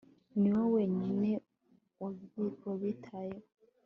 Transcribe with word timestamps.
ni 0.39 0.49
wowe 0.55 0.67
wenyine 0.81 1.29
wabitayeho 2.65 3.47